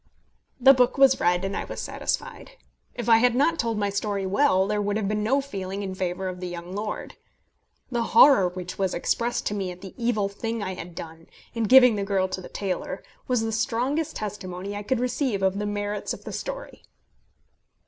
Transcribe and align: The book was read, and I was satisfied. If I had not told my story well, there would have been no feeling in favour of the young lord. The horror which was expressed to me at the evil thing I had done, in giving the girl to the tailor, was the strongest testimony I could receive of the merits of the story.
The 0.59 0.73
book 0.73 0.97
was 0.97 1.19
read, 1.19 1.45
and 1.45 1.55
I 1.55 1.63
was 1.65 1.79
satisfied. 1.79 2.53
If 2.95 3.07
I 3.07 3.17
had 3.17 3.35
not 3.35 3.59
told 3.59 3.77
my 3.77 3.91
story 3.91 4.25
well, 4.25 4.65
there 4.65 4.81
would 4.81 4.97
have 4.97 5.07
been 5.07 5.21
no 5.21 5.41
feeling 5.41 5.83
in 5.83 5.93
favour 5.93 6.27
of 6.27 6.39
the 6.39 6.47
young 6.47 6.73
lord. 6.73 7.17
The 7.91 8.01
horror 8.17 8.49
which 8.49 8.79
was 8.79 8.95
expressed 8.95 9.45
to 9.45 9.53
me 9.53 9.69
at 9.69 9.81
the 9.81 9.93
evil 10.03 10.27
thing 10.27 10.63
I 10.63 10.73
had 10.73 10.95
done, 10.95 11.27
in 11.53 11.65
giving 11.65 11.97
the 11.97 12.03
girl 12.03 12.27
to 12.29 12.41
the 12.41 12.49
tailor, 12.49 13.03
was 13.27 13.41
the 13.41 13.51
strongest 13.51 14.15
testimony 14.15 14.75
I 14.75 14.81
could 14.81 14.99
receive 14.99 15.43
of 15.43 15.59
the 15.59 15.67
merits 15.67 16.15
of 16.15 16.23
the 16.23 16.33
story. 16.33 16.81